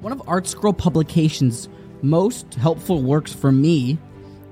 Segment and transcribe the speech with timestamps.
[0.00, 1.68] One of ArtScroll Publications'
[2.00, 3.98] most helpful works for me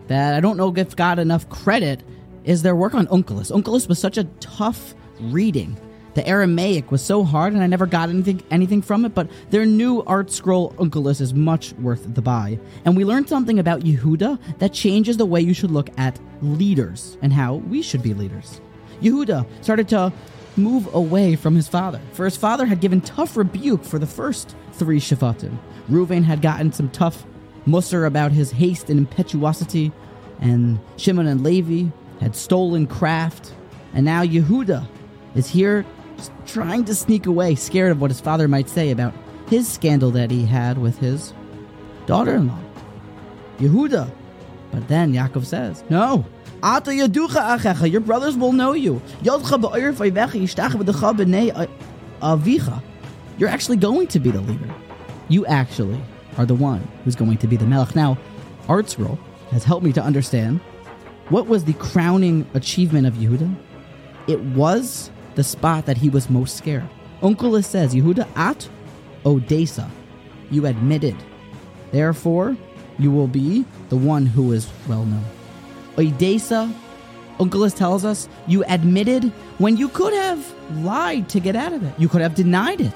[0.08, 2.02] that I don't know if got enough credit
[2.44, 3.50] is their work on Onkelos.
[3.50, 5.78] Onkelos was such a tough reading.
[6.12, 9.14] The Aramaic was so hard, and I never got anything anything from it.
[9.14, 13.80] But their new ArtScroll Onkelos is much worth the buy, and we learned something about
[13.80, 18.12] Yehuda that changes the way you should look at leaders and how we should be
[18.12, 18.60] leaders.
[19.00, 20.12] Yehuda started to
[20.56, 24.56] move away from his father, for his father had given tough rebuke for the first
[24.72, 25.58] three Shavatim.
[25.88, 27.24] Reuven had gotten some tough
[27.64, 29.92] musser about his haste and impetuosity,
[30.40, 31.90] and Shimon and Levi
[32.20, 33.54] had stolen craft,
[33.94, 34.86] and now Yehuda
[35.34, 35.84] is here
[36.46, 39.14] trying to sneak away, scared of what his father might say about
[39.48, 41.32] his scandal that he had with his
[42.06, 42.58] daughter-in-law,
[43.58, 44.10] Yehuda.
[44.70, 46.26] But then Yaakov says, "No,
[46.62, 47.90] Ata yaducha achecha.
[47.90, 49.00] Your brothers will know you.
[49.22, 49.40] You're
[53.48, 54.74] actually going to be the leader.
[55.28, 56.00] You actually
[56.36, 57.94] are the one who's going to be the melech.
[57.94, 58.18] Now,
[58.68, 59.18] Art's Scroll
[59.50, 60.60] has helped me to understand
[61.28, 63.54] what was the crowning achievement of Yehuda.
[64.26, 66.88] It was the spot that he was most scared.
[67.22, 68.68] Onkelos says, Yehuda at
[69.24, 69.88] odeisa,
[70.50, 71.16] you admitted.
[71.92, 72.56] Therefore,
[72.98, 75.24] you will be the one who is well known.
[75.96, 76.72] Oidesa,
[77.38, 79.24] Onkelos tells us, you admitted
[79.58, 81.94] when you could have lied to get out of it.
[81.98, 82.94] You could have denied it.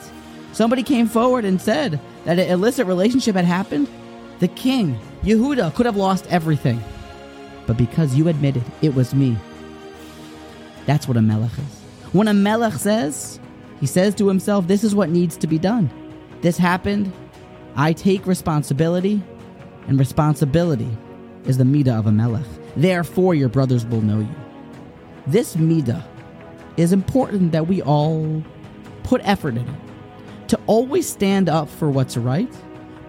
[0.53, 3.89] Somebody came forward and said that an illicit relationship had happened.
[4.41, 6.83] The king, Yehuda, could have lost everything.
[7.66, 9.37] But because you admitted it was me,
[10.84, 11.81] that's what a melech is.
[12.12, 13.39] When a melech says,
[13.81, 15.91] he says to himself, This is what needs to be done.
[16.41, 17.12] This happened.
[17.75, 19.22] I take responsibility,
[19.86, 20.91] and responsibility
[21.47, 22.47] is the midah of a melech.
[22.77, 24.34] Therefore, your brothers will know you.
[25.27, 26.02] This midah
[26.77, 28.42] is important that we all
[29.03, 30.48] put effort in it.
[30.48, 32.53] To always stand up for what's right,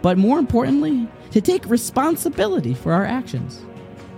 [0.02, 3.66] but more importantly, to take responsibility for our actions.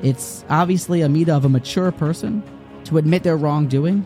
[0.04, 2.44] It's obviously a midah of a mature person
[2.86, 4.06] to admit their wrongdoing,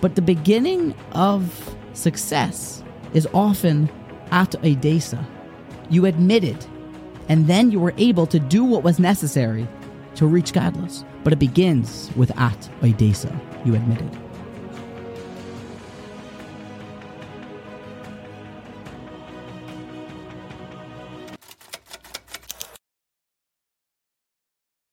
[0.00, 2.82] but the beginning of success
[3.14, 3.90] is often
[4.30, 5.24] at a desa.
[5.90, 6.64] You admitted,
[7.28, 9.66] and then you were able to do what was necessary
[10.14, 11.04] to reach gadlus.
[11.24, 13.34] But it begins with at a desa.
[13.64, 14.27] You admitted.